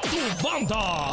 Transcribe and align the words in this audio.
Tu 0.00 0.08
banda. 0.42 1.12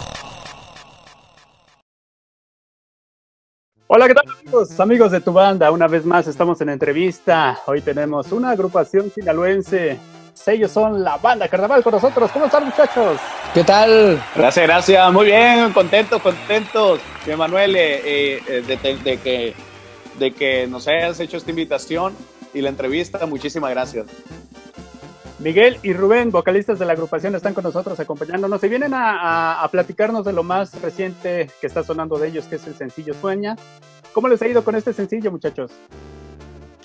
Hola, 3.88 4.08
¿qué 4.08 4.14
tal 4.14 4.26
amigos? 4.40 4.80
Amigos 4.80 5.12
de 5.12 5.20
tu 5.22 5.34
banda, 5.34 5.72
una 5.72 5.88
vez 5.88 6.06
más 6.06 6.28
estamos 6.28 6.62
en 6.62 6.70
entrevista. 6.70 7.60
Hoy 7.66 7.82
tenemos 7.82 8.32
una 8.32 8.52
agrupación 8.52 9.12
sinaloense. 9.12 10.00
Ellos 10.46 10.72
son 10.72 11.04
la 11.04 11.18
banda 11.18 11.48
Carnaval 11.48 11.84
con 11.84 11.94
nosotros. 11.94 12.32
¿Cómo 12.32 12.46
están 12.46 12.66
muchachos? 12.66 13.20
¿Qué 13.54 13.64
tal? 13.64 14.20
Gracias, 14.36 14.66
gracias. 14.66 15.14
Muy 15.14 15.26
bien, 15.26 15.72
contentos, 15.74 16.22
contentos. 16.22 17.00
Manuel, 17.38 17.76
eh, 17.76 18.42
eh, 18.48 18.64
de, 18.66 18.98
de, 18.98 19.18
que, 19.18 19.54
de 20.18 20.32
que 20.32 20.66
nos 20.68 20.88
hayas 20.88 21.20
hecho 21.20 21.38
esta 21.38 21.52
invitación 21.52 22.16
y 22.54 22.62
la 22.62 22.70
entrevista. 22.70 23.24
Muchísimas 23.26 23.72
gracias. 23.72 24.08
Miguel 25.40 25.78
y 25.84 25.94
Rubén, 25.94 26.32
vocalistas 26.32 26.80
de 26.80 26.86
la 26.86 26.94
agrupación, 26.94 27.34
están 27.34 27.54
con 27.54 27.64
nosotros 27.64 27.98
acompañándonos 27.98 28.62
y 28.62 28.68
vienen 28.68 28.92
a, 28.94 29.68
platicarnos 29.72 30.26
de 30.26 30.34
lo 30.34 30.44
más 30.44 30.82
reciente 30.82 31.50
que 31.62 31.68
está 31.68 31.82
sonando 31.82 32.18
de 32.18 32.28
ellos, 32.28 32.46
que 32.46 32.58
es 32.58 32.68
el 32.68 32.76
sencillo 32.76 33.14
Sueña. 33.14 33.56
¿Cómo 34.12 34.28
les 34.28 34.42
ha 34.42 34.48
ido 34.48 34.66
con 34.66 34.76
este 34.76 34.92
sencillo, 34.92 35.32
muchachos? 35.32 35.72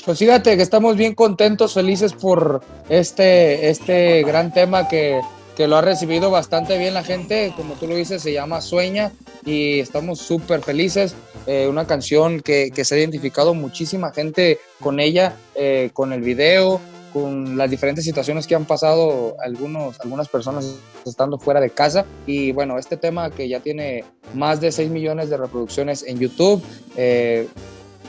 Pues 0.05 0.19
fíjate 0.19 0.57
que 0.57 0.63
estamos 0.63 0.97
bien 0.97 1.15
contentos, 1.15 1.75
felices 1.75 2.13
por 2.13 2.61
este, 2.89 3.71
este 3.71 4.23
gran 4.23 4.53
tema 4.53 4.87
que, 4.87 5.21
lo 5.59 5.77
ha 5.77 5.81
recibido 5.81 6.31
bastante 6.31 6.79
bien 6.79 6.95
la 6.95 7.03
gente. 7.03 7.53
Como 7.57 7.75
tú 7.75 7.89
lo 7.89 7.97
dices, 7.97 8.23
se 8.23 8.33
llama 8.33 8.61
Sueña 8.61 9.13
y 9.45 9.81
estamos 9.81 10.21
súper 10.21 10.63
felices. 10.63 11.17
Eh, 11.47 11.67
una 11.69 11.87
canción 11.87 12.41
que, 12.41 12.71
se 12.85 12.95
ha 12.95 12.99
identificado 12.99 13.55
muchísima 13.55 14.13
gente 14.13 14.61
con 14.81 15.01
ella, 15.01 15.37
eh, 15.55 15.91
con 15.93 16.13
el 16.13 16.21
video, 16.21 16.81
con 17.15 17.57
las 17.57 17.71
diferentes 17.71 18.05
situaciones 18.05 18.49
que 18.49 18.57
han 18.57 18.65
pasado 18.65 19.37
algunos, 19.41 20.01
algunas 20.01 20.29
personas 20.29 20.77
estando 21.07 21.39
fuera 21.39 21.61
de 21.61 21.71
casa. 21.71 22.05
Y 22.27 22.51
bueno, 22.51 22.77
este 22.77 22.97
tema 22.97 23.31
que 23.31 23.49
ya 23.49 23.61
tiene 23.61 24.05
más 24.35 24.61
de 24.61 24.73
6 24.73 24.91
millones 24.91 25.31
de 25.31 25.37
reproducciones 25.37 26.03
en 26.03 26.19
YouTube, 26.19 26.61
eh, 26.97 27.47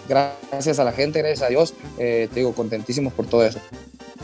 gracias 0.09 0.79
a 0.79 0.83
la 0.83 0.91
gente, 0.91 1.19
gracias 1.19 1.43
a 1.43 1.49
Dios, 1.49 1.75
eh, 1.99 2.27
te 2.33 2.39
digo, 2.39 2.53
contentísimos 2.53 3.13
por 3.13 3.27
todo 3.27 3.45
eso. 3.45 3.59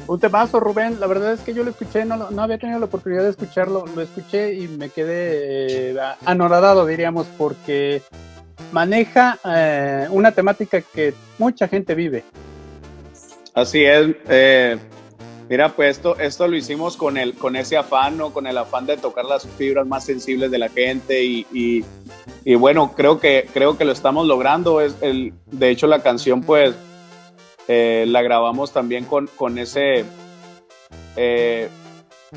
Un 0.07 0.19
temazo, 0.19 0.59
Rubén. 0.59 0.99
La 0.99 1.05
verdad 1.05 1.33
es 1.33 1.41
que 1.41 1.53
yo 1.53 1.63
lo 1.63 1.69
escuché, 1.69 2.03
no, 2.03 2.31
no 2.31 2.41
había 2.41 2.57
tenido 2.57 2.79
la 2.79 2.85
oportunidad 2.85 3.21
de 3.21 3.29
escucharlo. 3.29 3.85
Lo 3.85 4.01
escuché 4.01 4.55
y 4.55 4.67
me 4.67 4.89
quedé 4.89 5.91
eh, 5.91 5.99
anoradado, 6.25 6.87
diríamos, 6.87 7.27
porque 7.37 8.01
maneja 8.71 9.37
una 10.09 10.31
temática 10.31 10.81
que 10.81 11.13
mucha 11.37 11.67
gente 11.67 11.93
vive. 11.93 12.23
Así 13.53 13.83
es. 13.83 14.15
Eh, 14.29 14.77
mira, 15.49 15.69
pues 15.69 15.97
esto, 15.97 16.17
esto 16.17 16.47
lo 16.47 16.55
hicimos 16.55 16.95
con, 16.95 17.17
el, 17.17 17.33
con 17.33 17.55
ese 17.55 17.77
afán, 17.77 18.17
¿no? 18.17 18.31
Con 18.31 18.47
el 18.47 18.57
afán 18.57 18.85
de 18.85 18.97
tocar 18.97 19.25
las 19.25 19.45
fibras 19.45 19.85
más 19.85 20.05
sensibles 20.05 20.51
de 20.51 20.57
la 20.57 20.69
gente 20.69 21.23
y, 21.23 21.45
y, 22.45 22.55
bueno, 22.55 22.93
creo 22.95 23.19
que, 23.19 23.47
creo 23.53 23.77
que 23.77 23.85
lo 23.85 23.91
estamos 23.91 24.27
logrando. 24.27 24.79
Es 24.79 24.95
el, 25.01 25.33
de 25.47 25.69
hecho, 25.69 25.87
la 25.87 26.01
canción, 26.01 26.41
pues, 26.41 26.75
eh, 27.67 28.05
la 28.07 28.21
grabamos 28.21 28.71
también 28.71 29.05
con, 29.05 29.27
con 29.27 29.57
ese... 29.57 30.05
Eh, 31.17 31.67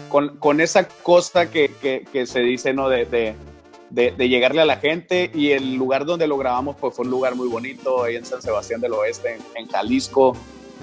con, 0.09 0.39
con, 0.39 0.61
esa 0.61 0.89
cosa 0.89 1.49
que, 1.49 1.71
que, 1.81 2.05
que, 2.13 2.27
se 2.27 2.41
dice, 2.41 2.73
¿no? 2.73 2.89
De, 2.89 3.05
de, 3.05 4.11
de, 4.11 4.29
llegarle 4.29 4.61
a 4.61 4.65
la 4.65 4.79
gente 4.79 5.31
y 5.33 5.53
el 5.53 5.77
lugar 5.77 6.05
donde 6.05 6.27
lo 6.27 6.37
grabamos 6.37 6.75
pues 6.81 6.97
fue 6.97 7.05
un 7.05 7.13
lugar 7.13 7.37
muy 7.37 7.47
bonito 7.47 8.03
ahí 8.03 8.17
en 8.17 8.25
San 8.25 8.43
Sebastián 8.43 8.81
del 8.81 8.93
Oeste, 8.93 9.37
en, 9.37 9.43
en 9.55 9.69
Jalisco. 9.69 10.37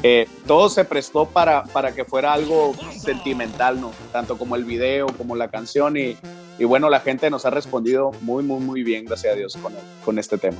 Eh, 0.03 0.27
todo 0.47 0.69
se 0.69 0.83
prestó 0.83 1.25
para, 1.25 1.63
para 1.65 1.93
que 1.93 2.05
fuera 2.05 2.33
algo 2.33 2.73
sentimental, 2.91 3.79
¿no? 3.79 3.91
Tanto 4.11 4.37
como 4.37 4.55
el 4.55 4.65
video, 4.65 5.07
como 5.17 5.35
la 5.35 5.49
canción 5.49 5.95
y, 5.95 6.17
y 6.57 6.63
bueno, 6.65 6.89
la 6.89 6.99
gente 7.01 7.29
nos 7.29 7.45
ha 7.45 7.51
respondido 7.51 8.11
muy, 8.21 8.43
muy, 8.43 8.59
muy 8.59 8.83
bien, 8.83 9.05
gracias 9.05 9.33
a 9.33 9.35
Dios, 9.35 9.57
con, 9.57 9.73
con 10.03 10.17
este 10.17 10.37
tema. 10.37 10.57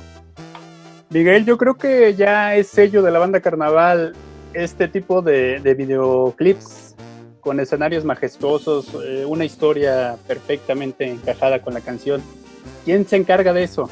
Miguel, 1.10 1.44
yo 1.44 1.58
creo 1.58 1.74
que 1.74 2.14
ya 2.14 2.54
es 2.54 2.68
sello 2.68 3.02
de 3.02 3.10
la 3.10 3.18
banda 3.18 3.40
Carnaval 3.40 4.14
este 4.54 4.86
tipo 4.86 5.22
de, 5.22 5.60
de 5.60 5.74
videoclips 5.74 6.94
con 7.40 7.58
escenarios 7.58 8.04
majestuosos, 8.04 8.86
eh, 9.04 9.24
una 9.26 9.44
historia 9.44 10.16
perfectamente 10.28 11.04
encajada 11.04 11.60
con 11.60 11.74
la 11.74 11.80
canción. 11.80 12.22
¿Quién 12.84 13.06
se 13.08 13.16
encarga 13.16 13.52
de 13.52 13.64
eso? 13.64 13.90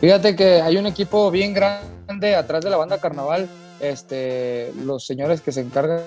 Fíjate 0.00 0.34
que 0.34 0.60
hay 0.60 0.76
un 0.76 0.86
equipo 0.86 1.30
bien 1.30 1.54
grande 1.54 2.34
atrás 2.34 2.64
de 2.64 2.70
la 2.70 2.76
banda 2.76 2.98
Carnaval 2.98 3.48
este, 3.80 4.72
los 4.84 5.06
señores 5.06 5.40
que 5.40 5.52
se 5.52 5.60
encargan 5.60 6.02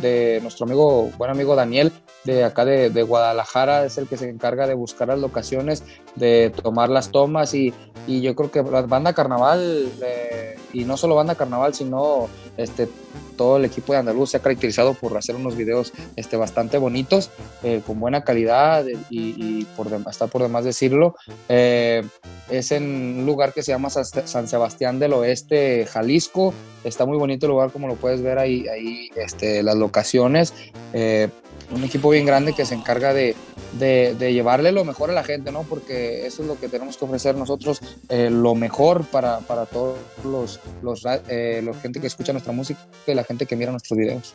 de 0.00 0.38
nuestro 0.42 0.66
amigo, 0.66 1.10
buen 1.16 1.30
amigo 1.30 1.56
Daniel, 1.56 1.92
de 2.24 2.44
acá 2.44 2.64
de, 2.64 3.02
Guadalajara, 3.02 3.84
es 3.84 3.98
el 3.98 4.06
que 4.06 4.16
se 4.16 4.28
encarga 4.28 4.66
de 4.66 4.74
buscar 4.74 5.08
las 5.08 5.18
locaciones, 5.18 5.82
de 6.16 6.52
tomar 6.62 6.88
las 6.88 7.10
tomas 7.10 7.54
y, 7.54 7.72
yo 8.06 8.34
creo 8.34 8.50
que 8.50 8.62
la 8.62 8.82
banda 8.82 9.12
carnaval, 9.12 9.88
eh, 10.02 10.56
y 10.72 10.84
no 10.84 10.96
solo 10.96 11.14
banda 11.14 11.34
carnaval, 11.34 11.74
sino 11.74 12.28
este, 12.62 12.88
todo 13.36 13.56
el 13.56 13.64
equipo 13.64 13.92
de 13.92 14.00
Andaluz 14.00 14.30
se 14.30 14.36
ha 14.36 14.40
caracterizado 14.40 14.94
por 14.94 15.16
hacer 15.16 15.34
unos 15.34 15.56
videos 15.56 15.92
este, 16.16 16.36
bastante 16.36 16.78
bonitos, 16.78 17.30
eh, 17.62 17.80
con 17.86 17.98
buena 17.98 18.22
calidad 18.22 18.84
y, 19.08 19.64
por 19.76 19.88
está 20.10 20.26
por 20.26 20.42
demás 20.42 20.64
decirlo. 20.64 21.14
Eh, 21.48 22.02
es 22.50 22.72
en 22.72 23.20
un 23.20 23.26
lugar 23.26 23.52
que 23.52 23.62
se 23.62 23.72
llama 23.72 23.90
San 23.90 24.48
Sebastián 24.48 24.98
del 24.98 25.12
Oeste, 25.14 25.86
Jalisco. 25.86 26.52
Está 26.84 27.06
muy 27.06 27.16
bonito 27.16 27.46
el 27.46 27.52
lugar, 27.52 27.70
como 27.72 27.86
lo 27.86 27.94
puedes 27.94 28.22
ver 28.22 28.38
ahí, 28.38 28.66
ahí 28.68 29.10
este, 29.16 29.62
las 29.62 29.76
locaciones. 29.76 30.52
Eh, 30.92 31.28
un 31.72 31.84
equipo 31.84 32.10
bien 32.10 32.26
grande 32.26 32.52
que 32.52 32.64
se 32.64 32.74
encarga 32.74 33.12
de, 33.12 33.34
de, 33.78 34.32
llevarle 34.32 34.72
lo 34.72 34.84
mejor 34.84 35.10
a 35.10 35.12
la 35.12 35.22
gente, 35.22 35.52
¿no? 35.52 35.62
Porque 35.62 36.26
eso 36.26 36.42
es 36.42 36.48
lo 36.48 36.58
que 36.58 36.68
tenemos 36.68 36.96
que 36.96 37.04
ofrecer 37.04 37.36
nosotros, 37.36 37.80
eh, 38.08 38.30
lo 38.30 38.54
mejor 38.54 39.04
para, 39.04 39.38
para 39.40 39.66
todos 39.66 39.98
los, 40.24 40.60
los 40.82 41.04
eh, 41.28 41.62
la 41.64 41.74
gente 41.74 42.00
que 42.00 42.06
escucha 42.06 42.32
nuestra 42.32 42.52
música 42.52 42.80
y 43.06 43.14
la 43.14 43.24
gente 43.24 43.46
que 43.46 43.56
mira 43.56 43.70
nuestros 43.70 43.98
videos. 43.98 44.34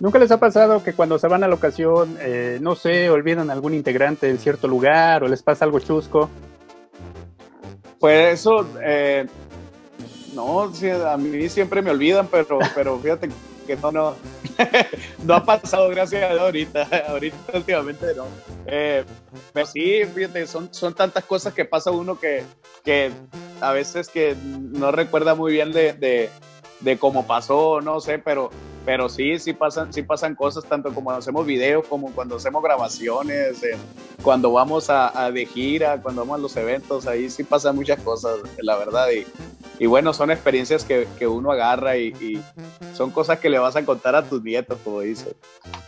¿Nunca 0.00 0.18
les 0.18 0.30
ha 0.30 0.38
pasado 0.38 0.82
que 0.82 0.92
cuando 0.92 1.18
se 1.18 1.28
van 1.28 1.44
a 1.44 1.48
la 1.48 1.54
ocasión, 1.54 2.16
eh, 2.20 2.58
no 2.60 2.74
sé, 2.74 3.08
olvidan 3.10 3.50
algún 3.50 3.74
integrante 3.74 4.28
en 4.28 4.38
cierto 4.38 4.66
lugar 4.66 5.22
o 5.22 5.28
les 5.28 5.42
pasa 5.42 5.64
algo 5.64 5.78
chusco? 5.78 6.28
Pues 8.00 8.40
eso, 8.40 8.66
no, 10.34 10.62
a 10.62 11.16
mí 11.16 11.48
siempre 11.48 11.80
me 11.80 11.90
olvidan, 11.90 12.26
pero, 12.26 12.58
pero 12.74 12.98
fíjate 12.98 13.30
que 13.64 13.76
no, 13.76 13.92
no, 13.92 14.14
no 15.24 15.34
ha 15.34 15.44
pasado, 15.44 15.88
gracias 15.88 16.22
a 16.22 16.28
Dios, 16.28 16.40
ahorita, 16.40 16.88
ahorita 17.08 17.36
últimamente 17.54 18.14
no. 18.14 18.26
Eh, 18.66 19.04
pero 19.52 19.66
sí, 19.66 20.04
fíjate, 20.14 20.46
son, 20.46 20.72
son 20.72 20.94
tantas 20.94 21.24
cosas 21.24 21.54
que 21.54 21.64
pasa 21.64 21.90
uno 21.90 22.18
que, 22.18 22.44
que 22.84 23.10
a 23.60 23.72
veces 23.72 24.08
que 24.08 24.36
no 24.42 24.92
recuerda 24.92 25.34
muy 25.34 25.52
bien 25.52 25.72
de, 25.72 25.92
de, 25.94 26.30
de 26.80 26.98
cómo 26.98 27.26
pasó, 27.26 27.80
no 27.80 28.00
sé, 28.00 28.18
pero 28.18 28.50
pero 28.84 29.08
sí, 29.08 29.38
sí 29.38 29.52
pasan, 29.52 29.92
sí 29.92 30.02
pasan 30.02 30.34
cosas, 30.34 30.64
tanto 30.64 30.92
como 30.92 31.10
hacemos 31.10 31.46
videos, 31.46 31.86
como 31.86 32.12
cuando 32.12 32.36
hacemos 32.36 32.62
grabaciones, 32.62 33.62
eh, 33.62 33.76
cuando 34.22 34.52
vamos 34.52 34.90
a, 34.90 35.30
de 35.30 35.46
gira, 35.46 36.00
cuando 36.02 36.22
vamos 36.22 36.38
a 36.38 36.42
los 36.42 36.56
eventos, 36.56 37.06
ahí 37.06 37.30
sí 37.30 37.44
pasan 37.44 37.76
muchas 37.76 38.00
cosas, 38.00 38.38
la 38.58 38.76
verdad. 38.76 39.08
Y, 39.10 39.26
y 39.82 39.86
bueno, 39.86 40.12
son 40.12 40.30
experiencias 40.30 40.84
que, 40.84 41.08
que 41.18 41.26
uno 41.26 41.50
agarra 41.50 41.96
y, 41.96 42.42
son 42.92 43.10
cosas 43.10 43.40
que 43.40 43.50
le 43.50 43.58
vas 43.58 43.74
a 43.74 43.84
contar 43.84 44.14
a 44.14 44.22
tus 44.22 44.42
nietos, 44.42 44.78
como 44.84 45.00
dice. 45.00 45.34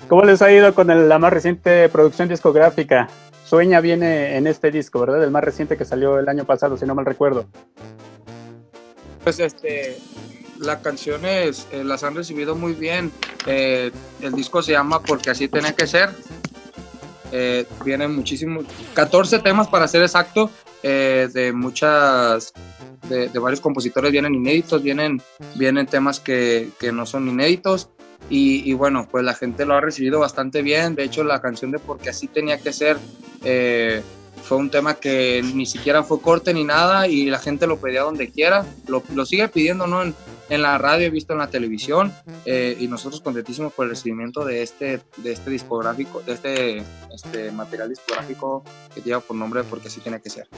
¿Cómo 0.08 0.24
les 0.24 0.42
ha 0.42 0.50
ido 0.50 0.74
con 0.74 1.08
la 1.08 1.18
más 1.18 1.32
reciente 1.32 1.88
producción 1.88 2.28
discográfica? 2.28 3.08
Sueña 3.44 3.80
viene 3.80 4.36
en 4.36 4.48
este 4.48 4.72
disco, 4.72 4.98
¿verdad? 4.98 5.22
El 5.22 5.30
más 5.30 5.44
reciente 5.44 5.76
que 5.76 5.84
salió 5.84 6.18
el 6.18 6.28
año 6.28 6.44
pasado, 6.44 6.76
si 6.76 6.84
no 6.84 6.96
mal 6.96 7.06
recuerdo. 7.06 7.46
Pues 9.22 9.38
este, 9.38 9.98
las 10.60 10.78
canciones 10.78 11.66
eh, 11.72 11.84
las 11.84 12.04
han 12.04 12.14
recibido 12.14 12.54
muy 12.54 12.72
bien. 12.72 13.12
Eh, 13.46 13.90
el 14.20 14.32
disco 14.32 14.62
se 14.62 14.72
llama 14.72 15.02
Porque 15.02 15.30
así 15.30 15.48
tiene 15.48 15.74
que 15.74 15.86
ser. 15.86 16.10
Eh, 17.32 17.66
vienen 17.84 18.14
muchísimos, 18.14 18.64
14 18.94 19.40
temas 19.40 19.68
para 19.68 19.88
ser 19.88 20.02
exacto, 20.02 20.50
de 20.82 21.52
muchas, 21.52 22.52
de, 23.08 23.28
varios 23.40 23.60
compositores 23.60 24.12
vienen 24.12 24.36
inéditos, 24.36 24.80
vienen, 24.80 25.20
vienen 25.56 25.86
temas 25.86 26.20
que, 26.20 26.70
que 26.78 26.92
no 26.92 27.06
son 27.06 27.28
inéditos. 27.28 27.88
Y, 28.30 28.68
y, 28.68 28.72
bueno, 28.72 29.08
pues 29.10 29.24
la 29.24 29.34
gente 29.34 29.66
lo 29.66 29.74
ha 29.74 29.80
recibido 29.80 30.20
bastante 30.20 30.62
bien. 30.62 30.94
De 30.94 31.04
hecho, 31.04 31.24
la 31.24 31.40
canción 31.40 31.72
de 31.72 31.78
Porque 31.80 32.10
así 32.10 32.28
tenía 32.28 32.58
que 32.58 32.72
ser 32.72 32.98
fue 34.42 34.58
un 34.58 34.70
tema 34.70 34.94
que 34.94 35.42
ni 35.54 35.66
siquiera 35.66 36.04
fue 36.04 36.20
corte 36.20 36.54
ni 36.54 36.62
nada 36.62 37.08
y 37.08 37.26
la 37.26 37.40
gente 37.40 37.66
lo 37.66 37.78
pedía 37.78 38.02
donde 38.02 38.30
quiera. 38.30 38.64
Lo, 38.86 39.02
lo 39.12 39.26
sigue 39.26 39.48
pidiendo, 39.48 39.88
¿no? 39.88 40.02
En, 40.02 40.14
en 40.48 40.62
la 40.62 40.78
radio, 40.78 41.06
he 41.06 41.10
visto 41.10 41.32
en 41.32 41.40
la 41.40 41.48
televisión 41.48 42.12
eh, 42.44 42.76
y 42.78 42.88
nosotros 42.88 43.20
contentísimos 43.20 43.72
por 43.72 43.84
el 43.84 43.90
recibimiento 43.90 44.44
de 44.44 44.62
este, 44.62 45.00
de 45.16 45.32
este 45.32 45.50
discográfico, 45.50 46.22
de 46.22 46.32
este, 46.32 46.82
este 47.12 47.50
material 47.52 47.88
discográfico 47.88 48.62
que 48.94 49.00
lleva 49.02 49.20
por 49.20 49.36
nombre 49.36 49.62
porque 49.64 49.88
así 49.88 50.00
tiene 50.00 50.20
que 50.20 50.30
ser. 50.30 50.48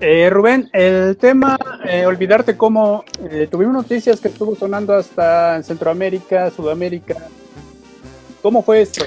Eh, 0.00 0.30
Rubén, 0.30 0.70
el 0.72 1.16
tema 1.16 1.58
eh, 1.84 2.06
Olvidarte 2.06 2.56
cómo 2.56 3.04
tuvimos 3.50 3.74
noticias 3.74 4.20
que 4.20 4.28
estuvo 4.28 4.54
sonando 4.54 4.94
hasta 4.94 5.56
en 5.56 5.64
Centroamérica, 5.64 6.50
Sudamérica. 6.50 7.16
¿Cómo 8.42 8.62
fue 8.62 8.82
esto? 8.82 9.04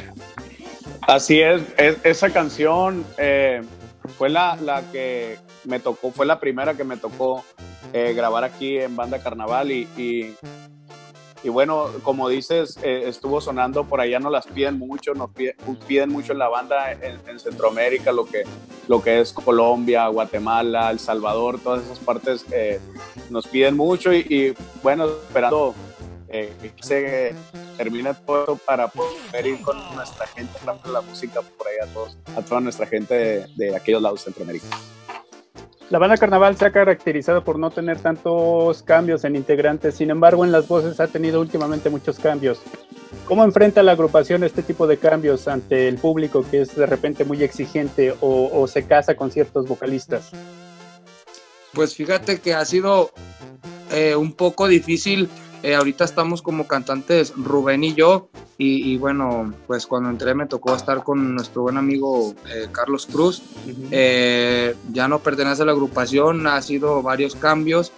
Así 1.02 1.42
es, 1.42 1.62
esa 2.04 2.30
canción 2.30 3.04
eh, 3.18 3.62
fue 4.18 4.30
la, 4.30 4.56
la, 4.58 4.84
que 4.92 5.38
me 5.66 5.80
tocó, 5.80 6.12
fue 6.12 6.26
la 6.26 6.40
primera 6.40 6.76
que 6.76 6.84
me 6.84 6.98
tocó 6.98 7.44
eh, 7.94 8.14
grabar 8.14 8.44
aquí 8.44 8.78
en 8.78 8.96
Banda 8.96 9.22
Carnaval 9.22 9.72
y, 9.72 9.88
y, 11.44 11.50
bueno, 11.50 11.88
como 12.04 12.30
dices, 12.30 12.78
eh, 12.84 13.04
estuvo 13.08 13.42
sonando 13.42 13.86
por 13.86 14.02
allá, 14.02 14.20
nos 14.20 14.32
las 14.32 14.48
piden 14.48 14.78
mucho, 14.78 15.14
nos 15.14 15.32
piden, 15.88 16.10
mucho 16.10 16.34
en 16.34 16.40
la 16.40 16.50
banda 16.50 16.92
en, 16.92 17.40
Centroamérica, 17.40 18.12
lo 18.12 18.26
que, 18.26 18.44
lo 18.88 19.02
que 19.02 19.22
es 19.22 19.34
Colombia, 19.34 20.08
Guatemala, 20.08 20.92
El 20.92 21.00
Salvador, 21.00 21.60
todas 21.60 21.84
esas 21.84 22.00
partes 22.00 22.46
nos 23.30 23.48
piden 23.48 23.76
mucho 23.76 24.14
y, 24.14 24.56
bueno, 24.84 25.06
esperando 25.06 25.74
eh, 26.34 26.54
que 26.62 26.82
se 26.82 27.36
termine 27.76 28.14
todo 28.26 28.56
para 28.56 28.88
poder 28.88 29.48
ir 29.48 29.62
con 29.62 29.78
nuestra 29.94 30.26
gente, 30.28 30.58
la 30.66 31.02
música 31.02 31.42
por 31.42 31.68
ahí 31.68 31.76
a, 31.82 31.94
todos, 31.94 32.18
a 32.38 32.42
toda 32.42 32.62
nuestra 32.62 32.86
gente 32.86 33.50
de, 33.58 33.76
aquellos 33.76 34.02
lados 34.02 34.22
de 34.22 34.32
Centroamérica. 34.32 34.66
La 35.92 36.00
banda 36.00 36.16
Carnaval 36.16 36.56
se 36.56 36.66
ha 36.66 36.72
caracterizado 36.72 37.44
por 37.44 37.60
no 37.60 37.70
tener 37.70 38.00
tantos 38.00 38.82
cambios 38.82 39.26
en 39.26 39.36
integrantes, 39.36 39.96
sin 39.96 40.10
embargo 40.10 40.46
en 40.46 40.54
las 40.54 40.66
voces 40.66 41.02
ha 41.02 41.08
tenido 41.08 41.42
últimamente 41.42 41.90
muchos 41.90 42.18
cambios. 42.18 42.62
¿Cómo 43.26 43.44
enfrenta 43.44 43.84
la 43.84 43.92
agrupación 43.92 44.46
este 44.46 44.64
tipo 44.64 44.88
de 44.88 44.96
cambios 44.96 45.50
ante 45.50 45.90
el 45.90 45.98
público 45.98 46.46
que 46.50 46.62
es 46.62 46.78
de 46.78 46.86
repente 46.86 47.26
muy 47.26 47.44
exigente 47.44 48.16
o 48.22 48.66
se 48.70 48.88
casa 48.88 49.16
con 49.16 49.32
ciertos 49.32 49.68
vocalistas? 49.68 50.32
Pues 51.74 51.94
fíjate 51.94 52.40
que 52.40 52.54
ha 52.54 52.64
sido 52.64 53.12
eh, 53.92 54.16
un 54.16 54.34
poco 54.34 54.68
difícil. 54.68 55.30
Eh, 55.64 55.76
ahorita 55.76 56.06
estamos 56.06 56.42
como 56.42 56.68
cantantes 56.68 57.34
Rubén 57.36 57.84
y 57.84 57.94
yo. 57.94 58.30
Y, 58.58 58.96
bueno, 58.98 59.56
pues 59.66 59.88
cuando 59.88 60.12
entré 60.12 60.36
me 60.36 60.46
tocó 60.46 60.76
estar 60.76 61.04
con 61.04 61.34
nuestro 61.34 61.64
buen 61.64 61.78
amigo 61.78 62.36
eh, 62.48 62.68
Carlos 62.72 63.08
Cruz. 63.08 63.42
ya 63.90 65.08
no 65.08 65.18
pertenece 65.18 65.64
a 65.64 65.66
la 65.66 65.72
agrupación, 65.72 66.46
ha 66.46 66.62
sido 66.62 67.02
varios 67.02 67.36
cambios. 67.36 67.92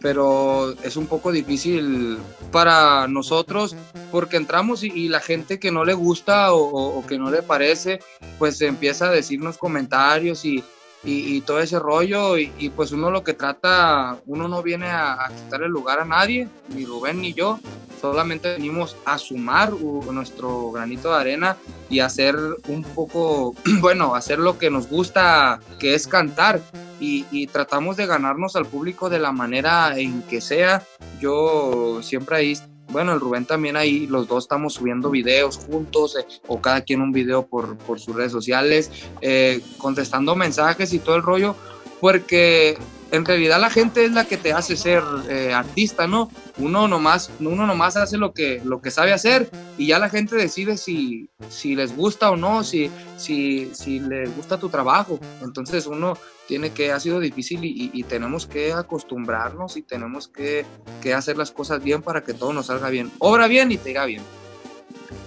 pero 0.00 0.74
es 0.82 0.96
un 0.96 1.06
poco 1.06 1.30
difícil 1.30 2.18
para 2.52 3.06
nosotros 3.06 3.76
porque 4.10 4.38
entramos 4.38 4.82
y, 4.82 5.08
la 5.08 5.20
gente 5.20 5.58
que 5.58 5.70
no 5.70 5.84
le 5.84 5.92
gusta 5.92 6.54
o, 6.54 6.98
o, 6.98 7.06
que 7.06 7.18
no 7.18 7.30
le 7.30 7.42
parece, 7.42 8.00
pues 8.38 8.60
empieza 8.62 9.08
a 9.08 9.12
decirnos 9.12 9.58
comentarios 9.58 10.44
y, 10.46 10.64
y, 11.04 11.40
todo 11.42 11.60
ese 11.60 11.78
rollo 11.78 12.38
y, 12.38 12.72
pues 12.74 12.92
uno 12.92 13.10
lo 13.10 13.22
que 13.22 13.34
trata, 13.34 14.18
uno 14.26 14.48
no 14.48 14.62
viene 14.62 14.86
a, 14.90 15.30
quitar 15.34 15.62
el 15.62 15.70
lugar 15.70 16.00
a 16.00 16.04
nadie, 16.04 16.48
ni 16.68 16.84
Rubén 16.84 17.20
ni 17.20 17.34
yo, 17.34 17.58
solamente 18.00 18.54
venimos 18.54 18.96
a 19.04 19.18
sumar 19.18 19.72
nuestro 19.72 20.70
granito 20.70 21.10
de 21.10 21.20
arena 21.20 21.56
y 21.90 22.00
hacer 22.00 22.36
un 22.68 22.82
poco, 22.82 23.54
bueno, 23.80 24.14
hacer 24.14 24.38
lo 24.38 24.58
que 24.58 24.70
nos 24.70 24.88
gusta, 24.88 25.60
que 25.78 25.94
es 25.94 26.06
cantar 26.06 26.60
y, 27.00 27.26
y 27.30 27.46
tratamos 27.46 27.96
de 27.96 28.06
ganarnos 28.06 28.56
al 28.56 28.66
público 28.66 29.10
de 29.10 29.18
la 29.18 29.32
manera 29.32 29.98
en 29.98 30.22
que 30.22 30.40
sea. 30.40 30.82
Yo 31.20 32.00
siempre 32.02 32.36
ahí 32.36 32.56
bueno, 32.94 33.12
el 33.12 33.18
Rubén 33.18 33.44
también 33.44 33.76
ahí, 33.76 34.06
los 34.06 34.28
dos 34.28 34.44
estamos 34.44 34.74
subiendo 34.74 35.10
videos 35.10 35.56
juntos 35.56 36.16
eh, 36.16 36.24
o 36.46 36.60
cada 36.60 36.82
quien 36.82 37.00
un 37.00 37.10
video 37.10 37.44
por, 37.44 37.76
por 37.76 37.98
sus 37.98 38.14
redes 38.14 38.30
sociales, 38.30 38.88
eh, 39.20 39.60
contestando 39.78 40.36
mensajes 40.36 40.92
y 40.92 41.00
todo 41.00 41.16
el 41.16 41.22
rollo, 41.24 41.56
porque 42.00 42.78
en 43.14 43.24
realidad 43.24 43.60
la 43.60 43.70
gente 43.70 44.04
es 44.04 44.12
la 44.12 44.24
que 44.24 44.36
te 44.36 44.52
hace 44.52 44.76
ser 44.76 45.02
eh, 45.28 45.52
artista, 45.52 46.06
¿no? 46.06 46.30
Uno 46.58 46.88
nomás, 46.88 47.30
uno 47.40 47.66
nomás 47.66 47.96
hace 47.96 48.16
lo 48.16 48.32
que, 48.32 48.60
lo 48.64 48.80
que 48.80 48.90
sabe 48.90 49.12
hacer 49.12 49.50
y 49.78 49.88
ya 49.88 49.98
la 49.98 50.08
gente 50.08 50.36
decide 50.36 50.76
si, 50.76 51.30
si 51.48 51.74
les 51.74 51.96
gusta 51.96 52.30
o 52.30 52.36
no, 52.36 52.64
si, 52.64 52.90
si, 53.16 53.70
si 53.74 54.00
les 54.00 54.34
gusta 54.36 54.58
tu 54.58 54.68
trabajo. 54.68 55.18
Entonces 55.42 55.86
uno 55.86 56.14
tiene 56.46 56.70
que, 56.70 56.92
ha 56.92 57.00
sido 57.00 57.20
difícil 57.20 57.60
y, 57.62 58.02
tenemos 58.04 58.46
que 58.46 58.72
acostumbrarnos 58.72 59.76
y 59.76 59.82
tenemos 59.82 60.28
que, 60.28 60.66
que, 61.02 61.14
hacer 61.14 61.38
las 61.38 61.50
cosas 61.50 61.82
bien 61.82 62.02
para 62.02 62.22
que 62.22 62.34
todo 62.34 62.52
nos 62.52 62.66
salga 62.66 62.90
bien. 62.90 63.10
Obra 63.18 63.48
bien 63.48 63.72
y 63.72 63.78
te 63.78 63.90
irá 63.90 64.04
bien. 64.04 64.22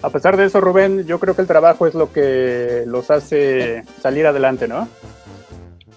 A 0.02 0.10
pesar 0.10 0.38
de 0.38 0.46
eso, 0.46 0.62
Rubén, 0.62 1.06
yo 1.06 1.20
creo 1.20 1.36
que 1.36 1.42
el 1.42 1.48
trabajo 1.48 1.88
es 1.88 1.96
lo 1.96 2.14
que 2.14 2.84
los 2.86 3.10
hace 3.10 3.84
salir 4.02 4.28
adelante, 4.28 4.68
¿no? 4.68 4.88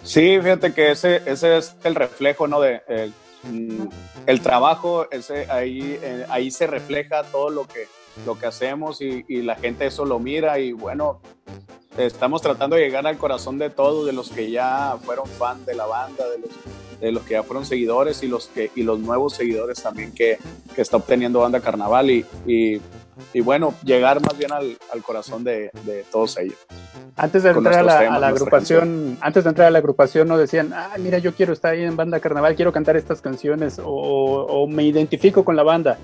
Sí, 0.03 0.39
fíjate 0.41 0.73
que 0.73 0.91
ese, 0.91 1.23
ese 1.27 1.59
es 1.59 1.77
el 1.85 1.95
reflejo, 1.95 2.47
¿no? 2.47 2.61
De, 2.61 2.83
el, 2.89 3.13
mm, 3.45 3.89
el 4.27 4.41
trabajo, 4.41 5.11
ese, 5.11 5.51
ahí, 5.51 5.99
eh, 6.03 6.27
ahí 6.29 6.51
se 6.51 6.67
refleja 6.67 7.23
todo 7.25 7.51
lo 7.51 7.67
que, 7.67 7.87
lo 8.27 8.39
que 8.39 8.47
hacemos 8.47 9.01
y, 9.01 9.25
y, 9.29 9.43
la 9.43 9.57
gente 9.57 9.87
eso 9.87 10.05
lo 10.05 10.19
mira 10.19 10.59
y 10.59 10.73
bueno, 10.73 11.21
estamos 12.07 12.43
tratando 12.43 12.77
de 12.77 12.83
llegar 12.83 13.07
al 13.07 13.19
corazón 13.19 13.59
de 13.59 13.71
todos, 13.71 14.07
de 14.07 14.13
los 14.13 14.31
que 14.31 14.51
ya 14.51 14.97
fueron 15.03 15.27
fan 15.27 15.65
de 15.65 15.75
la 15.75 15.87
banda, 15.87 16.29
de 16.29 16.39
los, 16.39 16.51
de 17.01 17.13
los 17.13 17.23
que 17.23 17.35
ya 17.35 17.43
fueron 17.43 17.65
seguidores 17.65 18.23
y 18.23 18.29
los, 18.29 18.49
que, 18.49 18.71
y 18.75 18.83
los 18.83 18.99
nuevos 18.99 19.35
seguidores 19.35 19.83
también 19.83 20.13
que, 20.13 20.39
que 20.75 20.83
está 20.83 20.97
obteniendo 20.97 21.41
Banda 21.41 21.61
Carnaval 21.61 22.11
y, 22.11 22.25
y, 22.47 22.81
y 23.33 23.41
bueno, 23.41 23.75
llegar 23.85 24.21
más 24.21 24.37
bien 24.37 24.53
al, 24.53 24.79
al 24.93 25.03
corazón 25.03 25.45
de, 25.45 25.71
de, 25.85 26.05
todos 26.11 26.39
ellos. 26.39 26.59
Antes 27.17 27.43
de 27.43 27.51
entrar 27.51 27.81
a 27.81 27.83
la, 27.83 28.15
a 28.15 28.19
la 28.19 28.29
agrupación, 28.29 29.19
antes 29.21 29.45
de 29.45 29.51
entrar 29.51 29.69
a 29.69 29.71
la 29.71 29.79
agrupación 29.79 30.29
no 30.29 30.39
decían, 30.39 30.73
ah, 30.75 30.95
mira, 30.99 31.19
yo 31.19 31.35
quiero 31.35 31.53
estar 31.53 31.73
ahí 31.73 31.83
en 31.83 31.97
Banda 31.97 32.21
Carnaval, 32.21 32.55
quiero 32.55 32.73
cantar 32.73 32.97
estas 32.97 33.21
canciones 33.21 33.79
o, 33.79 33.87
o 33.87 34.67
me 34.67 34.85
identifico 34.85 35.45
con 35.45 35.57
la 35.57 35.63
banda. 35.63 35.99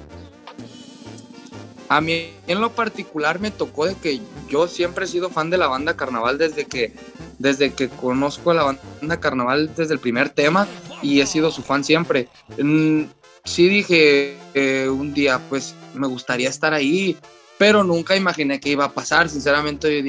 A 1.88 2.00
mí 2.00 2.33
en 2.47 2.61
lo 2.61 2.73
particular 2.73 3.41
me 3.41 3.50
tocó 3.50 3.87
de 3.87 3.94
que 3.94 4.21
yo 4.49 4.67
siempre 4.67 5.05
he 5.05 5.09
sido 5.09 5.31
fan 5.31 5.50
de 5.50 5.59
la 5.59 5.69
banda 5.69 5.97
Carnaval 5.97 6.38
desde 6.38 6.65
que, 6.65 6.93
desde 7.38 7.73
que 7.73 7.88
conozco 7.88 8.50
a 8.50 8.55
la 8.55 8.62
banda 8.65 9.21
Carnaval 9.21 9.71
desde 9.77 9.94
el 9.94 10.00
primer 10.00 10.31
tema 10.31 10.67
y 11.03 11.21
he 11.21 11.27
sido 11.27 11.50
su 11.50 11.62
fan 11.62 11.85
siempre. 11.85 12.29
Mm, 12.59 13.05
sí 13.44 13.69
dije 13.69 14.37
eh, 14.55 14.88
un 14.88 15.15
día, 15.15 15.41
pues 15.49 15.75
me 15.94 16.06
gustaría 16.06 16.49
estar 16.49 16.75
ahí, 16.75 17.17
pero 17.59 17.85
nunca 17.85 18.17
imaginé 18.17 18.61
que 18.61 18.71
iba 18.71 18.85
a 18.85 18.93
pasar. 18.93 19.29
Sinceramente 19.29 20.03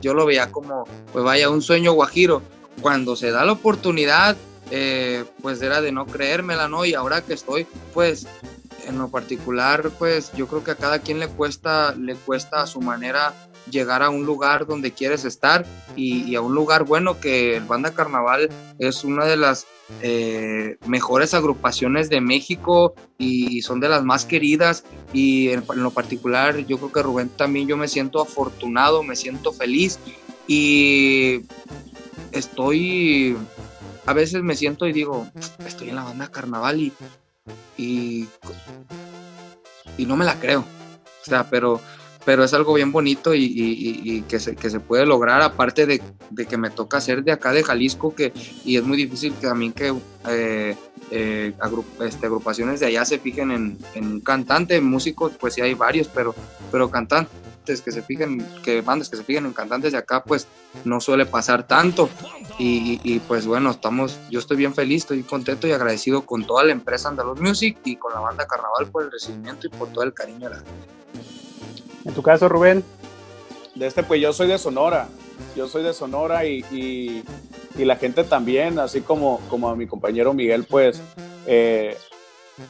yo, 0.00 0.14
lo 0.14 0.26
veía 0.26 0.50
como, 0.50 0.84
pues 1.12 1.24
vaya, 1.24 1.50
un 1.50 1.62
sueño 1.62 1.92
guajiro. 1.92 2.42
Cuando 2.80 3.16
se 3.16 3.30
da 3.30 3.44
la 3.44 3.52
oportunidad, 3.52 4.36
eh, 4.70 5.24
pues 5.40 5.62
era 5.62 5.80
de 5.80 5.92
no 5.92 6.06
creérmela, 6.06 6.68
¿no? 6.68 6.84
Y 6.84 6.94
ahora 6.94 7.22
que 7.22 7.34
estoy, 7.34 7.66
pues 7.94 8.26
en 8.86 8.98
lo 8.98 9.08
particular, 9.08 9.90
pues 9.98 10.32
yo 10.34 10.46
creo 10.46 10.64
que 10.64 10.70
a 10.72 10.76
cada 10.76 11.00
quien 11.00 11.18
le 11.18 11.28
cuesta, 11.28 11.94
le 11.94 12.14
cuesta 12.14 12.62
a 12.62 12.66
su 12.66 12.80
manera 12.80 13.34
llegar 13.70 14.02
a 14.02 14.10
un 14.10 14.24
lugar 14.24 14.66
donde 14.66 14.92
quieres 14.92 15.24
estar 15.24 15.66
y, 15.96 16.34
a 16.34 16.40
un 16.40 16.54
lugar 16.54 16.84
bueno 16.84 17.20
que 17.20 17.56
el 17.56 17.64
Banda 17.64 17.92
Carnaval 17.92 18.48
es 18.78 19.04
una 19.04 19.24
de 19.24 19.36
las 19.36 19.66
eh, 20.02 20.76
mejores 20.86 21.34
agrupaciones 21.34 22.08
de 22.08 22.20
México 22.20 22.94
y 23.18 23.62
son 23.62 23.80
de 23.80 23.88
las 23.88 24.04
más 24.04 24.24
queridas 24.24 24.84
y 25.12 25.48
en, 25.48 25.64
lo 25.76 25.90
particular 25.90 26.58
yo 26.66 26.78
creo 26.78 26.92
que 26.92 27.02
Rubén 27.02 27.28
también 27.28 27.68
yo 27.68 27.76
me 27.76 27.88
siento 27.88 28.20
afortunado, 28.20 29.02
me 29.02 29.16
siento 29.16 29.52
feliz 29.52 29.98
y 30.46 31.42
estoy, 32.32 33.36
a 34.06 34.12
veces 34.12 34.42
me 34.42 34.54
siento 34.54 34.86
y 34.86 34.92
digo, 34.92 35.28
estoy 35.66 35.90
en 35.90 35.96
la 35.96 36.04
Banda 36.04 36.30
Carnaval 36.30 36.80
y 36.80 36.92
y, 37.76 38.26
y 39.96 40.06
no 40.06 40.16
me 40.16 40.24
la 40.24 40.38
creo. 40.38 40.60
O 40.60 41.24
sea, 41.28 41.48
pero, 41.48 41.80
pero 42.24 42.44
es 42.44 42.52
algo 42.54 42.74
bien 42.74 42.92
bonito 42.92 43.34
y, 43.34 44.24
que, 44.28 44.38
se, 44.40 44.56
que 44.56 44.70
se 44.70 44.80
puede 44.80 45.06
lograr, 45.06 45.42
aparte 45.42 45.86
de, 45.86 46.00
que 46.48 46.56
me 46.56 46.70
toca 46.70 47.00
ser 47.00 47.22
de 47.22 47.32
acá 47.32 47.52
de 47.52 47.62
Jalisco, 47.62 48.14
que, 48.14 48.32
y 48.64 48.76
es 48.76 48.84
muy 48.84 48.96
difícil 48.96 49.32
que 49.34 49.46
también 49.46 49.72
que 49.72 49.94
eh, 50.28 50.76
eh, 51.10 51.52
este, 52.00 52.26
agrupaciones 52.26 52.80
de 52.80 52.86
allá 52.86 53.04
se 53.04 53.18
fijen 53.18 53.50
en, 53.50 53.78
un 54.04 54.20
cantante, 54.20 54.80
músicos, 54.80 55.32
pues 55.38 55.54
sí 55.54 55.60
hay 55.60 55.74
varios, 55.74 56.08
pero, 56.08 56.34
pero 56.70 56.90
cantantes 56.90 57.45
que 57.66 57.92
se 57.92 58.02
fijen, 58.02 58.46
que 58.62 58.80
bandas 58.80 59.08
que 59.08 59.16
se 59.16 59.24
fijen 59.24 59.46
en 59.46 59.52
cantantes 59.52 59.92
de 59.92 59.98
acá, 59.98 60.22
pues 60.24 60.46
no 60.84 61.00
suele 61.00 61.26
pasar 61.26 61.66
tanto. 61.66 62.08
Y, 62.58 63.20
pues 63.28 63.46
bueno, 63.46 63.70
estamos, 63.70 64.18
yo 64.30 64.38
estoy 64.38 64.56
bien 64.56 64.74
feliz, 64.74 65.02
estoy 65.02 65.22
contento 65.22 65.66
y 65.66 65.72
agradecido 65.72 66.24
con 66.24 66.46
toda 66.46 66.64
la 66.64 66.72
empresa 66.72 67.08
Andaluz 67.08 67.40
Music 67.40 67.78
y 67.84 67.96
con 67.96 68.12
la 68.14 68.20
banda 68.20 68.46
Carnaval 68.46 68.86
por 68.86 69.04
el 69.04 69.12
recibimiento 69.12 69.66
y 69.66 69.70
por 69.70 69.88
todo 69.88 70.04
el 70.04 70.14
cariño 70.14 70.48
de 70.48 70.54
la 70.54 70.56
gente. 70.56 70.88
En 72.04 72.14
tu 72.14 72.22
caso, 72.22 72.48
Rubén. 72.48 72.84
De 73.74 73.86
este, 73.86 74.02
pues 74.02 74.22
yo 74.22 74.32
soy 74.32 74.48
de 74.48 74.56
Sonora, 74.56 75.06
yo 75.54 75.68
soy 75.68 75.82
de 75.82 75.92
Sonora 75.92 76.46
y, 76.46 76.64
y, 76.70 77.84
la 77.84 77.96
gente 77.96 78.24
también, 78.24 78.78
así 78.78 79.02
como, 79.02 79.40
como 79.50 79.68
a 79.68 79.76
mi 79.76 79.86
compañero 79.86 80.32
Miguel, 80.32 80.64
pues 80.64 81.02
eh, 81.46 81.98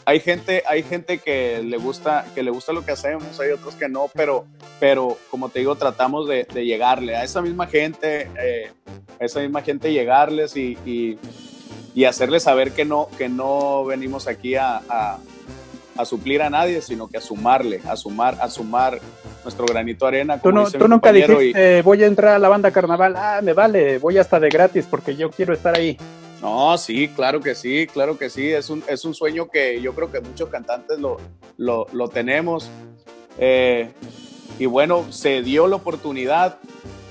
hay 0.05 0.21
gente, 0.21 0.63
hay 0.67 0.83
gente 0.83 1.19
que 1.19 1.63
le 1.63 1.77
gusta, 1.77 2.27
que 2.35 2.43
le 2.43 2.51
gusta 2.51 2.73
lo 2.73 2.85
que 2.85 2.93
hacemos, 2.93 3.39
hay 3.41 3.51
otros 3.51 3.75
que 3.75 3.89
no, 3.89 4.11
pero, 4.15 4.47
pero 4.81 5.17
como 5.31 5.49
te 5.49 5.61
digo, 5.61 5.77
tratamos 5.77 6.29
de, 6.29 6.45
llegarle 6.45 7.17
a 7.17 7.25
esa 7.25 7.43
misma 7.43 7.67
gente, 7.67 8.29
eh, 8.39 8.73
a 9.21 9.25
esa 9.25 9.41
misma 9.41 9.63
gente 9.63 9.93
llegarles 9.93 10.57
y, 10.57 10.77
y, 10.85 12.05
hacerles 12.05 12.43
saber 12.43 12.73
que 12.73 12.85
no, 12.85 13.09
que 13.17 13.29
no 13.29 13.85
venimos 13.85 14.29
aquí 14.29 14.55
a, 14.55 14.83
a 15.97 16.05
suplir 16.05 16.43
a 16.43 16.51
nadie, 16.51 16.81
sino 16.81 17.09
que 17.09 17.17
a 17.17 17.21
sumarle, 17.21 17.81
a 17.89 17.97
sumar, 17.97 18.37
a 18.41 18.49
sumar 18.49 18.99
nuestro 19.43 19.67
granito 19.67 20.05
de 20.07 20.09
arena. 20.09 20.41
Tú, 20.41 20.53
no, 20.53 20.71
tú 20.71 20.89
nunca 20.89 21.13
dijiste, 21.13 21.83
voy 21.83 22.03
a 22.03 22.07
entrar 22.07 22.35
a 22.35 22.39
la 22.39 22.49
banda 22.49 22.71
carnaval, 22.71 23.15
ah, 23.17 23.41
me 23.43 23.53
vale, 23.53 23.99
voy 23.99 24.19
hasta 24.19 24.41
de 24.41 24.49
gratis 24.49 24.87
porque 24.89 25.17
yo 25.17 25.31
quiero 25.31 25.55
estar 25.55 25.77
ahí. 25.77 25.97
No, 26.47 26.79
sí, 26.79 27.09
claro 27.09 27.41
que 27.41 27.57
sí, 27.57 27.89
claro 27.93 28.17
que 28.17 28.31
sí. 28.31 28.53
Es 28.53 28.71
un, 28.71 28.85
es 28.89 29.05
un 29.05 29.15
sueño 29.15 29.49
que 29.49 29.81
yo 29.81 29.97
creo 29.97 30.13
que 30.13 30.21
muchos 30.21 30.49
cantantes 30.49 30.97
lo, 31.01 31.19
lo, 31.59 32.09
tenemos. 32.09 32.71
Eh, 33.37 33.91
y 34.57 34.67
bueno, 34.67 35.07
se 35.11 35.43
dio 35.43 35.67
la 35.67 35.75
oportunidad 35.75 36.59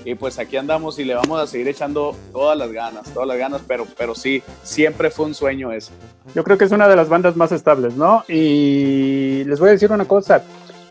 y 0.06 0.14
pues 0.14 0.38
aquí 0.38 0.56
andamos 0.56 0.98
y 0.98 1.04
le 1.04 1.14
vamos 1.14 1.38
a 1.38 1.46
seguir 1.46 1.68
echando 1.68 2.16
todas 2.32 2.56
las 2.56 2.72
ganas, 2.72 3.12
todas 3.12 3.28
las 3.28 3.36
ganas, 3.36 3.60
pero, 3.68 3.86
pero 3.98 4.14
sí, 4.14 4.42
siempre 4.62 5.10
fue 5.10 5.26
un 5.26 5.34
sueño 5.34 5.70
eso. 5.70 5.92
Yo 6.34 6.42
creo 6.42 6.56
que 6.56 6.64
es 6.64 6.72
una 6.72 6.88
de 6.88 6.96
las 6.96 7.10
bandas 7.10 7.36
más 7.36 7.52
estables, 7.52 7.94
¿no? 7.94 8.24
Y 8.28 9.44
les 9.44 9.60
voy 9.60 9.68
a 9.68 9.72
decir 9.72 9.92
una 9.92 10.06
cosa, 10.06 10.44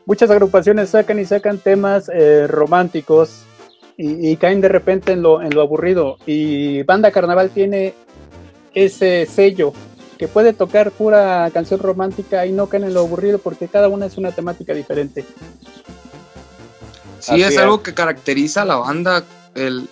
muchas 0.05 0.29
agrupaciones 0.29 0.91
sacan 0.91 1.17
y 1.17 1.25
sacan 1.25 1.57
temas 1.57 2.11
eh, 2.13 2.45
románticos 2.45 3.41
y, 3.97 4.35
caen 4.35 4.61
de 4.61 4.67
repente 4.67 5.13
en 5.13 5.23
lo, 5.23 5.41
en 5.41 5.55
lo 5.55 5.61
aburrido. 5.61 6.17
Y 6.27 6.83
Banda 6.83 7.09
Carnaval 7.09 7.49
tiene 7.49 7.95
ese 8.75 9.25
sello 9.25 9.73
que 10.17 10.27
puede 10.27 10.53
tocar 10.53 10.91
pura 10.91 11.49
canción 11.53 11.79
romántica 11.79 12.45
y 12.45 12.51
no 12.51 12.67
caen 12.67 12.85
en 12.85 12.93
lo 12.93 13.01
aburrido 13.01 13.39
porque 13.39 13.67
cada 13.67 13.89
una 13.89 14.05
es 14.05 14.17
una 14.17 14.31
temática 14.31 14.73
diferente. 14.73 15.25
Sí, 17.19 17.41
es, 17.41 17.57
algo 17.57 17.81
que 17.81 17.93
caracteriza 17.93 18.61
a 18.61 18.65
la 18.65 18.75
banda, 18.75 19.23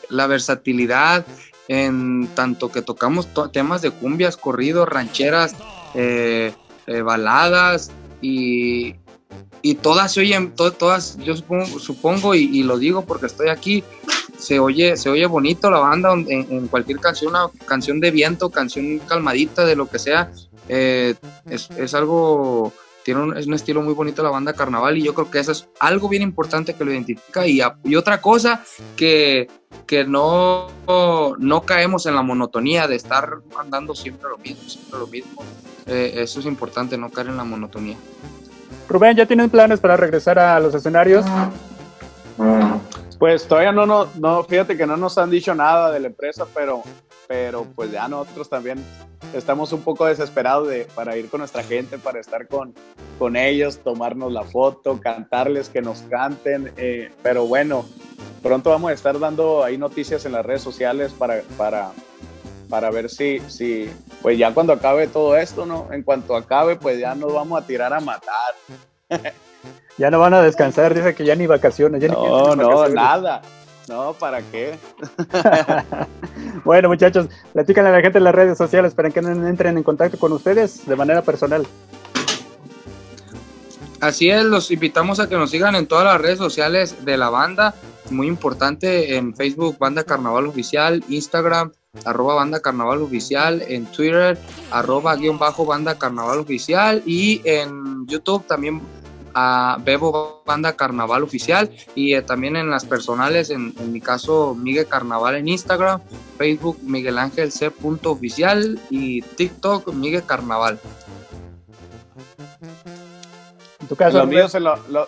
la 0.10 0.28
versatilidad, 0.28 1.26
en 1.68 2.28
tanto 2.36 2.72
que 2.72 2.82
tocamos 2.82 3.28
temas 3.52 3.82
de 3.82 3.92
cumbias, 3.92 4.38
corridos, 4.38 4.88
rancheras, 4.88 5.56
eh, 5.96 6.54
eh, 6.86 7.02
baladas 7.02 7.92
y, 8.22 8.96
y, 9.62 9.76
todas 9.76 10.14
se 10.14 10.20
oyen, 10.20 10.54
todas, 10.54 11.18
yo 11.18 11.36
supongo, 11.36 11.80
supongo 11.80 12.36
y, 12.36 12.62
lo 12.64 12.78
digo 12.78 13.04
porque 13.06 13.26
estoy 13.26 13.50
aquí, 13.50 13.84
se 14.44 14.60
oye, 14.60 14.98
se 14.98 15.10
oye 15.10 15.26
bonito 15.26 15.72
la 15.72 15.80
banda 15.80 16.12
en, 16.14 16.68
cualquier 16.68 17.00
canción, 17.00 17.32
una 17.32 17.48
canción 17.66 18.02
de 18.02 18.12
viento, 18.12 18.50
canción 18.50 19.00
calmadita, 19.00 19.66
de 19.66 19.78
lo 19.78 19.90
que 19.90 20.00
sea, 20.00 20.32
eh, 20.68 21.16
es, 21.50 21.70
es 21.72 21.94
algo 21.94 22.74
tiene 23.04 23.22
un, 23.22 23.38
es 23.38 23.48
un 23.48 23.54
estilo 23.54 23.82
muy 23.82 23.94
bonito 23.94 24.22
la 24.24 24.30
banda 24.30 24.54
Carnaval 24.54 24.98
y 24.98 25.04
yo 25.04 25.14
creo 25.14 25.30
que 25.30 25.40
eso 25.40 25.52
es 25.52 25.68
algo 25.80 26.10
bien 26.10 26.24
importante 26.24 26.74
que 26.74 26.84
lo 26.84 26.92
identifica 26.92 27.46
y, 27.46 27.62
y 27.84 27.96
otra 27.96 28.20
cosa 28.22 28.64
que, 28.96 29.50
que 29.86 30.06
no, 30.06 30.68
no 31.38 31.62
caemos 31.62 32.06
en 32.06 32.16
la 32.16 32.22
monotonía 32.22 32.88
de 32.88 32.96
estar 32.96 33.40
andando 33.58 33.96
siempre 33.96 34.30
lo 34.30 34.38
mismo, 34.38 34.70
siempre 34.70 35.00
lo 35.00 35.08
mismo. 35.08 35.44
Eh, 35.86 36.14
eso 36.18 36.40
es 36.40 36.46
importante, 36.46 36.98
no 36.98 37.10
caer 37.10 37.28
en 37.28 37.38
la 37.38 37.44
monotonía. 37.44 37.98
Rubén, 38.90 39.16
¿ya 39.16 39.26
tienen 39.26 39.50
planes 39.50 39.80
para 39.80 39.98
regresar 39.98 40.38
a 40.40 40.60
los 40.60 40.76
escenarios? 40.76 41.26
Pues 43.24 43.48
todavía 43.48 43.72
no, 43.72 43.86
no, 43.86 44.10
no, 44.20 44.44
fíjate 44.44 44.76
que 44.76 44.86
no 44.86 44.98
nos 44.98 45.18
han 45.18 45.30
dicho 45.30 45.56
nada 45.56 45.94
de 45.94 46.02
la 46.02 46.08
empresa, 46.08 46.46
pero, 46.54 46.84
pero 47.26 47.66
pues 47.74 47.90
ya 47.90 48.06
nosotros 48.10 48.50
también 48.50 48.84
estamos 49.34 49.72
un 49.72 49.82
poco 49.82 50.06
desesperados 50.06 50.68
de, 50.68 50.90
para 50.94 51.16
ir 51.16 51.30
con 51.30 51.40
nuestra 51.40 51.64
gente, 51.64 51.98
para 51.98 52.20
estar 52.20 52.50
con, 52.50 52.74
con 53.18 53.38
ellos, 53.38 53.80
tomarnos 53.80 54.34
la 54.34 54.44
foto, 54.44 55.00
cantarles, 55.00 55.70
que 55.70 55.82
nos 55.82 56.02
canten. 56.02 56.74
Eh, 56.76 57.14
pero 57.22 57.48
bueno, 57.48 57.86
pronto 58.42 58.72
vamos 58.72 58.92
a 58.92 58.94
estar 58.94 59.18
dando 59.18 59.64
ahí 59.64 59.78
noticias 59.78 60.26
en 60.26 60.34
las 60.34 60.46
redes 60.46 60.62
sociales 60.62 61.14
para, 61.14 61.44
para, 61.56 61.94
para 62.68 62.92
ver 62.92 63.10
si, 63.10 63.40
si, 63.48 63.90
pues 64.22 64.38
ya 64.38 64.54
cuando 64.54 64.74
acabe 64.74 65.08
todo 65.08 65.38
esto, 65.38 65.66
¿no? 65.66 65.88
En 65.94 66.04
cuanto 66.04 66.36
acabe, 66.36 66.76
pues 66.76 67.00
ya 67.00 67.16
nos 67.16 67.34
vamos 67.34 67.64
a 67.64 67.66
tirar 67.66 67.94
a 67.94 68.02
matar. 68.02 68.54
ya 69.98 70.10
no 70.10 70.20
van 70.20 70.34
a 70.34 70.42
descansar, 70.42 70.94
dice 70.94 71.16
que 71.16 71.26
ya 71.26 71.36
ni 71.36 71.48
vacaciones. 71.48 72.02
Ya 72.02 72.10
no, 72.10 72.56
no, 72.56 72.88
nada. 72.90 73.42
No, 73.88 74.14
¿para 74.14 74.42
qué? 74.42 74.78
bueno, 76.64 76.88
muchachos, 76.88 77.28
platícanle 77.52 77.90
a 77.90 77.94
la 77.94 78.02
gente 78.02 78.18
en 78.18 78.24
las 78.24 78.36
redes 78.36 78.58
sociales 78.58 78.94
para 78.94 79.10
que 79.10 79.20
entren 79.20 79.78
en 79.78 79.84
contacto 79.84 80.18
con 80.18 80.32
ustedes 80.32 80.86
de 80.86 80.96
manera 80.96 81.22
personal. 81.22 81.68
Así 84.00 84.30
es, 84.30 84.44
los 84.44 84.72
invitamos 84.72 85.20
a 85.20 85.30
que 85.30 85.36
nos 85.36 85.52
sigan 85.52 85.76
en 85.76 85.88
todas 85.88 86.06
las 86.06 86.20
redes 86.20 86.38
sociales 86.38 87.06
de 87.06 87.18
la 87.18 87.30
banda. 87.30 87.74
Muy 88.10 88.28
importante 88.28 89.16
en 89.16 89.36
Facebook, 89.36 89.78
Banda 89.80 90.04
Carnaval 90.04 90.48
Oficial, 90.48 91.04
Instagram, 91.08 91.72
arroba 92.04 92.36
Banda 92.36 92.60
Carnaval 92.60 93.02
Oficial, 93.02 93.64
en 93.66 93.86
Twitter, 93.86 94.38
arroba 94.72 95.16
guion 95.16 95.40
bajo 95.40 95.66
Banda 95.66 95.98
Carnaval 95.98 96.40
Oficial 96.40 97.02
y 97.06 97.42
en 97.46 98.06
YouTube 98.08 98.46
también 98.46 98.82
a 99.34 99.78
Bebo 99.84 100.44
Banda 100.46 100.74
Carnaval 100.74 101.24
Oficial 101.24 101.70
y 101.96 102.14
eh, 102.14 102.22
también 102.22 102.56
en 102.56 102.70
las 102.70 102.86
personales, 102.86 103.50
en, 103.50 103.74
mi 103.92 104.02
caso 104.02 104.56
Miguel 104.56 104.88
Carnaval 104.88 105.36
en 105.36 105.48
Instagram, 105.48 106.02
Facebook 106.38 106.80
Miguel 106.84 107.18
Ángel 107.18 107.52
C. 107.52 107.72
Oficial 108.04 108.80
y 108.90 109.22
TikTok 109.22 109.94
Miguel 109.94 110.24
Carnaval. 110.26 110.80
En 113.82 113.88
tu 113.88 113.96
caso, 113.96 114.20
los 114.20 114.28
míos, 114.28 114.56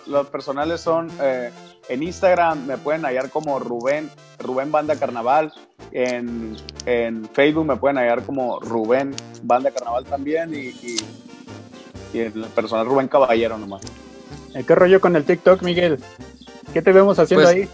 los 0.05 0.27
personales 0.27 0.81
son 0.81 1.09
eh, 1.21 1.51
en 1.87 2.03
Instagram, 2.03 2.65
me 2.65 2.77
pueden 2.77 3.03
hallar 3.05 3.29
como 3.29 3.59
Rubén, 3.59 4.09
Rubén 4.39 4.71
Banda 4.71 4.97
Carnaval. 4.97 5.53
En, 5.91 6.57
Facebook 7.33 7.65
me 7.65 7.77
pueden 7.77 7.97
hallar 7.97 8.23
como 8.23 8.59
Rubén 8.59 9.15
Banda 9.43 9.71
Carnaval 9.71 10.05
también 10.05 10.53
y, 10.53 10.67
y, 10.67 10.97
y 12.13 12.19
el 12.19 12.31
personal 12.53 12.85
Rubén 12.85 13.07
Caballero 13.07 13.57
nomás. 13.57 13.81
¿Qué 14.63 14.75
rollo 14.75 15.01
con 15.01 15.15
el 15.15 15.25
TikTok, 15.25 15.61
Miguel? 15.63 15.99
¿Qué 16.73 16.81
te 16.81 16.91
vemos 16.93 17.19
haciendo 17.19 17.45
pues, 17.45 17.55
ahí? 17.55 17.69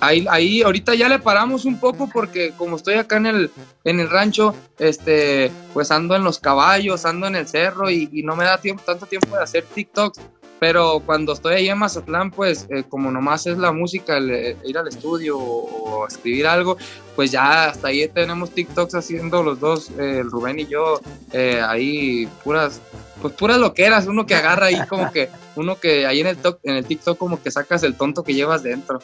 Ahí, 0.00 0.26
ahí, 0.28 0.62
ahorita 0.62 0.94
ya 0.94 1.08
le 1.08 1.18
paramos 1.18 1.64
un 1.64 1.80
poco 1.80 2.08
porque 2.12 2.52
como 2.56 2.76
estoy 2.76 2.94
acá 2.94 3.16
en 3.16 3.26
el, 3.26 3.50
en 3.84 4.00
el 4.00 4.10
rancho, 4.10 4.54
este, 4.78 5.50
pues 5.72 5.90
ando 5.90 6.14
en 6.14 6.24
los 6.24 6.38
caballos, 6.38 7.04
ando 7.06 7.26
en 7.26 7.36
el 7.36 7.48
cerro 7.48 7.90
y, 7.90 8.22
no 8.22 8.36
me 8.36 8.44
da 8.44 8.58
tiempo, 8.58 8.82
tanto 8.84 9.06
tiempo 9.06 9.36
de 9.36 9.42
hacer 9.42 9.64
TikToks. 9.64 10.20
Pero 10.60 11.00
cuando 11.04 11.32
estoy 11.32 11.56
ahí 11.56 11.68
en 11.68 11.78
Mazatlán, 11.78 12.30
pues 12.30 12.66
eh, 12.70 12.84
como 12.88 13.10
nomás 13.10 13.46
es 13.46 13.58
la 13.58 13.72
música, 13.72 14.16
el, 14.16 14.56
ir 14.64 14.78
al 14.78 14.88
estudio 14.88 15.38
o, 15.38 16.06
escribir 16.06 16.46
algo, 16.46 16.76
pues 17.16 17.30
ya 17.30 17.66
hasta 17.66 17.88
ahí 17.88 18.08
tenemos 18.08 18.50
TikToks 18.50 18.94
haciendo 18.94 19.42
los 19.42 19.60
dos, 19.60 19.90
eh, 19.98 20.20
el 20.20 20.30
Rubén 20.30 20.60
y 20.60 20.66
yo, 20.66 21.00
eh, 21.32 21.60
ahí 21.66 22.26
puras 22.42 22.80
pues 23.20 23.34
puras 23.34 23.58
loqueras, 23.58 24.06
uno 24.06 24.26
que 24.26 24.34
agarra 24.34 24.66
ahí 24.66 24.86
como 24.86 25.10
que, 25.10 25.30
uno 25.56 25.78
que 25.80 26.06
ahí 26.06 26.20
en 26.20 26.26
el, 26.28 26.38
en 26.62 26.76
el 26.76 26.84
TikTok 26.84 27.16
como 27.18 27.42
que 27.42 27.50
sacas 27.50 27.82
el 27.82 27.96
tonto 27.96 28.22
que 28.22 28.34
llevas 28.34 28.62
dentro. 28.62 29.00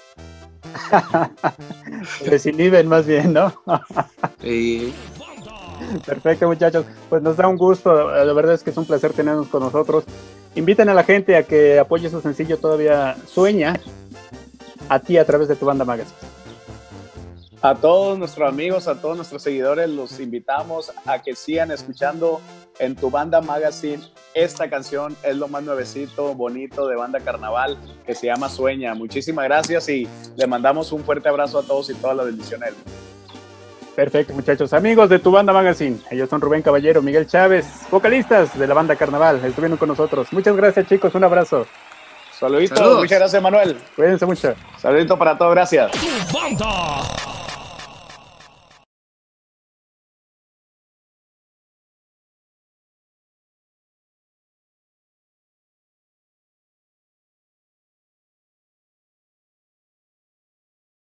Desinhiben 2.24 2.86
más 2.86 3.06
bien, 3.06 3.32
¿no? 3.32 3.52
sí. 4.42 4.92
Perfecto, 6.06 6.46
muchachos. 6.46 6.84
Pues 7.08 7.22
nos 7.22 7.36
da 7.36 7.48
un 7.48 7.56
gusto. 7.56 8.10
La 8.10 8.32
verdad 8.32 8.54
es 8.54 8.62
que 8.62 8.70
es 8.70 8.76
un 8.76 8.86
placer 8.86 9.12
tenernos 9.12 9.48
con 9.48 9.62
nosotros. 9.62 10.04
Inviten 10.54 10.88
a 10.88 10.94
la 10.94 11.04
gente 11.04 11.36
a 11.36 11.44
que 11.44 11.78
apoye 11.78 12.10
su 12.10 12.20
sencillo 12.20 12.58
Todavía 12.58 13.16
Sueña 13.26 13.80
a 14.88 14.98
ti 14.98 15.16
a 15.18 15.24
través 15.24 15.48
de 15.48 15.56
tu 15.56 15.66
banda 15.66 15.84
Magazine. 15.84 16.16
A 17.62 17.74
todos 17.74 18.18
nuestros 18.18 18.48
amigos, 18.48 18.88
a 18.88 19.00
todos 19.00 19.16
nuestros 19.16 19.42
seguidores, 19.42 19.88
los 19.90 20.18
invitamos 20.18 20.90
a 21.04 21.20
que 21.20 21.34
sigan 21.34 21.70
escuchando 21.70 22.40
en 22.78 22.96
tu 22.96 23.10
banda 23.10 23.42
magazine. 23.42 24.02
Esta 24.32 24.70
canción 24.70 25.14
es 25.22 25.36
lo 25.36 25.46
más 25.46 25.62
nuevecito, 25.62 26.34
bonito 26.34 26.88
de 26.88 26.96
banda 26.96 27.20
carnaval 27.20 27.76
que 28.06 28.14
se 28.14 28.28
llama 28.28 28.48
Sueña. 28.48 28.94
Muchísimas 28.94 29.44
gracias 29.44 29.90
y 29.90 30.08
le 30.36 30.46
mandamos 30.46 30.90
un 30.90 31.04
fuerte 31.04 31.28
abrazo 31.28 31.58
a 31.58 31.62
todos 31.62 31.90
y 31.90 31.94
todas 31.94 32.16
las 32.16 32.26
bendiciones. 32.26 32.72
Perfecto, 34.00 34.32
muchachos. 34.32 34.72
Amigos 34.72 35.10
de 35.10 35.18
tu 35.18 35.30
banda 35.30 35.52
magazine, 35.52 35.98
ellos 36.10 36.30
son 36.30 36.40
Rubén 36.40 36.62
Caballero, 36.62 37.02
Miguel 37.02 37.26
Chávez, 37.26 37.66
vocalistas 37.90 38.58
de 38.58 38.66
la 38.66 38.72
banda 38.72 38.96
Carnaval, 38.96 39.44
estuvieron 39.44 39.76
con 39.76 39.90
nosotros. 39.90 40.32
Muchas 40.32 40.56
gracias, 40.56 40.88
chicos. 40.88 41.14
Un 41.14 41.24
abrazo. 41.24 41.66
Saludito. 42.32 42.96
Muchas 42.96 43.18
gracias, 43.18 43.42
Manuel. 43.42 43.76
Cuídense 43.94 44.24
mucho. 44.24 44.54
Saludito 44.78 45.18
para 45.18 45.36
todos. 45.36 45.54
Gracias. 45.54 45.90